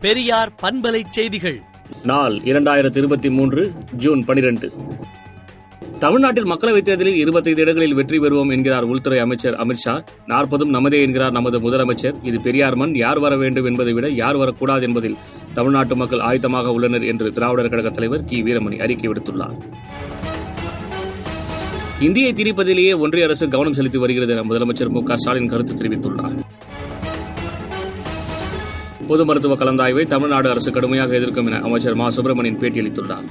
பெரியார் 0.00 0.52
பண்பலை 0.62 1.02
செய்திகள். 1.10 1.62
நாள் 2.02 2.34
இரண்டாயிரத்தி 2.34 2.96
இருபத்தி 2.96 3.30
மூன்று 3.30 3.72
ஜூன் 3.96 4.24
பனிரெண்டு. 4.24 4.72
தமிழ்நாட்டில் 5.98 6.44
மக்களவைத் 6.44 6.82
தேர்தலில் 6.82 7.16
இருபத்தைந்து 7.16 7.62
இடங்களில் 7.62 7.94
வெற்றி 7.94 8.18
பெறுவோம் 8.18 8.52
என்கிறார் 8.52 8.82
உள்துறை 8.82 9.18
அமைச்சர் 9.18 9.54
அமித்ஷா 9.54 10.04
நாற்பதும் 10.26 10.74
நமதே 10.74 11.00
என்கிறார் 11.00 11.32
நமது 11.32 11.60
முதலமைச்சர். 11.60 12.14
இது 12.22 12.40
பெரியார் 12.40 12.76
மண் 12.76 12.94
யார் 12.94 13.18
வர 13.18 13.36
வேண்டும் 13.36 13.64
என்பதை 13.64 13.92
விட 13.92 14.08
யார் 14.08 14.36
வரக்கூடாது 14.36 14.82
என்பதில் 14.82 15.16
தமிழ்நாட்டு 15.54 15.96
மக்கள் 15.96 16.18
ஆயத்தமாக 16.18 16.66
உள்ளனர் 16.66 17.04
என்று 17.04 17.32
திராவிடர் 17.32 17.70
கழக 17.70 17.90
தலைவர் 17.90 18.24
கி. 18.24 18.42
வீரமணி 18.42 18.80
அறிக்கை 18.80 19.10
விடுத்துள்ளார். 19.10 19.56
இந்தியை 22.00 22.32
திரிப்பதிலேயே 22.32 22.98
ஒன்றிய 22.98 23.24
அரசு 23.24 23.48
கவனம் 23.48 23.72
செலுத்தி 23.72 23.98
வருகிறது 23.98 24.32
என 24.32 24.42
முதலமைச்சர் 24.42 24.88
மு 24.88 25.02
க 25.02 25.16
ஸ்டாலின் 25.16 25.48
கருத்து 25.48 25.74
தெரிவித்துள்ளார். 25.74 26.38
பொது 29.08 29.24
மருத்துவ 29.24 29.54
கலந்தாய்வை 29.54 30.06
தமிழ்நாடு 30.06 30.50
அரசு 30.50 30.70
கடுமையாக 30.72 31.14
எதிர்க்கும் 31.14 31.46
என 31.46 31.60
அமைச்சர் 31.60 31.94
மா. 31.94 32.10
சுப்பிரமணியன் 32.10 32.58
பேட்டியளித்துள்ளார் 32.60 33.28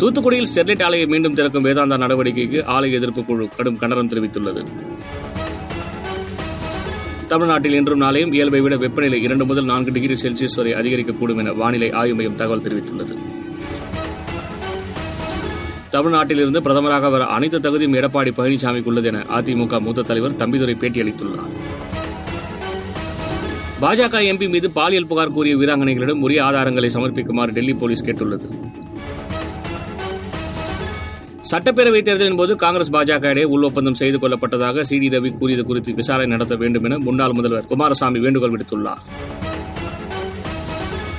தூத்துக்குடியில் 0.00 0.48
ஸ்டெர்லைட் 0.50 0.84
ஆலையை 0.86 1.06
மீண்டும் 1.06 1.34
திறக்கும் 1.34 1.64
வேதாந்தா 1.64 1.96
நடவடிக்கைக்கு 2.04 2.60
ஆலை 2.74 2.92
எதிர்ப்பு 2.92 3.24
குழு 3.24 3.48
கடும் 3.56 3.78
கண்டனம் 3.78 4.08
தெரிவித்துள்ளது. 4.08 4.62
தமிழ்நாட்டில் 7.28 7.72
இன்றும் 7.72 8.02
நாளையும் 8.02 8.32
இயல்பை 8.34 8.60
விட 8.60 8.76
வெப்பநிலை 8.76 9.22
இரண்டு 9.22 9.44
முதல் 9.46 9.64
நான்கு 9.64 9.92
டிகிரி 9.92 10.16
செல்சியஸ் 10.22 10.56
வரை 10.56 10.72
அதிகரிக்கக்கூடும் 10.72 11.40
என 11.42 11.52
வானிலை 11.52 11.90
ஆய்வு 12.00 12.16
மையம் 12.16 12.36
தகவல் 12.36 12.64
தெரிவித்துள்ளது. 12.66 13.14
தமிழ்நாட்டிலிருந்து 15.90 16.60
பிரதமராக 16.66 17.10
வர 17.10 17.24
அனைத்து 17.36 17.60
தகுதியும் 17.60 17.94
எடப்பாடி 17.94 18.32
பழனிசாமிக்கு 18.36 18.90
உள்ளது 18.92 19.08
என 19.08 19.24
அதிமுக 19.38 19.80
மூத்த 19.80 20.02
தலைவர் 20.02 20.36
தம்பிதுரை 20.36 20.76
பேட்டியளித்துள்ளார் 20.82 21.54
பாஜக 23.82 24.16
எம்பி 24.30 24.48
மீது 24.48 24.70
பாலியல் 24.70 25.06
புகார் 25.06 25.30
கூறிய 25.30 25.56
வீராங்கனைகளிடம் 25.56 26.20
உரிய 26.20 26.42
ஆதாரங்களை 26.42 26.88
சமர்ப்பிக்குமாறு 26.94 27.52
டெல்லி 27.52 27.74
போலீஸ் 27.74 28.02
கேட்டுள்ளது. 28.02 28.48
சட்டப்பேரவைத் 31.50 32.02
தேர்தலின் 32.02 32.36
போது 32.36 32.56
காங்கிரஸ் 32.56 32.92
பாஜக 32.92 33.24
இடையே 33.24 33.44
உள் 33.44 33.62
ஒப்பந்தம் 33.62 33.94
செய்து 33.94 34.18
கொள்ளப்பட்டதாக 34.18 34.80
சி. 34.80 34.98
டி. 34.98 35.08
ரவி 35.08 35.32
கூறியது 35.32 35.64
குறித்து 35.64 35.92
விசாரணை 35.92 36.30
நடத்த 36.30 36.56
வேண்டும் 36.56 36.84
என 36.84 36.98
முன்னாள் 36.98 37.32
முதல்வர் 37.32 37.64
குமாரசாமி 37.64 38.18
வேண்டுகோள் 38.18 38.50
விடுத்துள்ளார். 38.50 39.02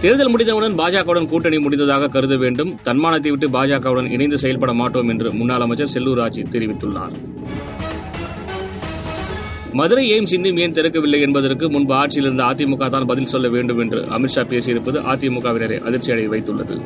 தேர்தல் 0.00 0.28
முடிந்தவுடன் 0.28 0.78
பாஜகவுடன் 0.78 1.26
கூட்டணி 1.26 1.58
முடிந்ததாக 1.58 2.08
கருத 2.08 2.36
வேண்டும். 2.36 2.78
தன்மானத்தை 2.82 3.30
விட்டு 3.30 3.48
பாஜகவுடன் 3.48 4.10
இணைந்து 4.10 4.38
செயல்பட 4.38 4.72
மாட்டோம் 4.72 5.08
என்று 5.08 5.34
முன்னாள் 5.34 5.60
அமைச்சர் 5.60 5.90
செல்லூர் 5.94 6.14
ராஜு 6.14 6.42
தெரிவித்துள்ளார். 6.42 7.12
மதுரை 9.76 10.04
எய்ம்ஸ் 10.12 10.32
இன்னும் 10.34 10.56
ஏன் 10.56 10.74
திறக்கவில்லை 10.76 11.20
என்பதற்கு 11.20 11.70
முன்பு 11.70 11.94
ஆட்சியில் 11.94 12.24
இருந்த 12.24 12.42
அதிமுக 12.50 12.86
தான் 12.94 13.06
பதில் 13.10 13.30
சொல்ல 13.32 13.48
வேண்டும் 13.48 13.78
என்று 13.78 14.00
அமித்ஷா 14.16 14.42
பேசியிருப்பது 14.52 14.98
அதிமுகவினரை 15.12 15.76
அதிர்ச்சியடைய 15.88 16.28
வைத்துள்ளது. 16.34 16.76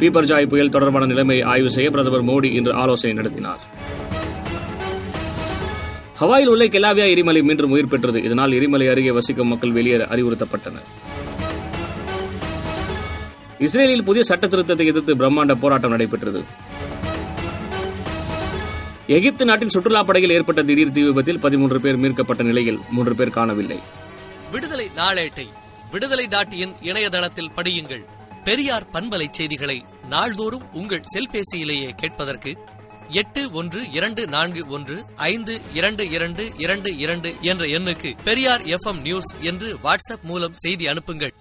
பீப்பர்ஜாய் 0.00 0.48
புயல் 0.52 0.72
தொடர்பான 0.74 1.06
நிலைமையை 1.06 1.44
ஆய்வு 1.52 1.70
செய்ய 1.76 1.90
பிரதமர் 1.90 2.26
மோடி 2.30 2.50
இன்று 2.58 2.74
ஆலோசனை 2.82 3.14
நடத்தினார். 3.20 3.62
ஹவாயில் 6.20 6.50
உள்ள 6.54 6.64
கெலாவியா 6.64 7.06
எரிமலை 7.14 7.42
மீண்டும் 7.42 7.70
உயிர் 7.70 7.92
பெற்றது. 7.92 8.22
இதனால் 8.22 8.52
எரிமலை 8.52 8.88
அருகே 8.88 9.10
வசிக்கும் 9.10 9.48
மக்கள் 9.48 9.76
வெளியேற 9.78 10.04
அறிவுறுத்தப்பட்டனர். 10.14 10.86
இஸ்ரேலில் 13.58 14.04
புதிய 14.04 14.24
சட்ட 14.24 14.46
திருத்தத்தை 14.46 14.86
எதிர்த்து 14.92 15.14
பிரம்மாண்ட 15.14 15.54
போராட்டம் 15.54 15.94
நடைபெற்றது. 15.96 16.42
எகிப்து 19.08 19.44
நாட்டின் 19.44 19.68
சுற்றுலாப் 19.68 20.06
படையில் 20.06 20.30
ஏற்பட்ட 20.30 20.62
திடீர் 20.62 20.92
தீ 20.92 21.02
விபத்தில் 21.02 21.38
பதிமூன்று 21.38 21.80
பேர் 21.80 21.96
மீட்கப்பட்ட 21.96 22.42
நிலையில் 22.42 22.80
மூன்று 22.90 23.14
பேர் 23.14 23.30
காணவில்லை. 23.30 23.78
விடுதலை 24.50 24.90
நாளேட்டை 24.96 25.46
விடுதலை 25.90 26.26
டாட்டியின் 26.26 26.74
இணையதளத்தில் 26.80 27.50
படியுங்கள். 27.56 28.04
பெரியார் 28.44 28.88
பண்பலை 28.92 29.26
செய்திகளை 29.30 29.84
நாள்தோறும் 30.08 30.72
உங்கள் 30.72 31.02
செல்பேசியிலேயே 31.14 31.90
கேட்பதற்கு 31.90 32.58
எட்டு 33.10 33.50
ஒன்று 33.50 33.90
இரண்டு 33.90 34.26
நான்கு 34.26 34.68
ஒன்று 34.68 35.04
ஐந்து 35.16 35.60
இரண்டு 35.74 36.10
இரண்டு 36.10 36.52
இரண்டு 36.58 36.96
இரண்டு 36.96 37.34
என்ற 37.40 37.66
எண்ணுக்கு 37.66 38.12
பெரியார் 38.24 38.62
எஃப் 38.62 38.94
நியூஸ் 39.02 39.34
என்று 39.40 39.76
வாட்ஸ்அப் 39.76 40.22
மூலம் 40.22 40.54
செய்தி 40.54 40.86
அனுப்புங்கள். 40.86 41.34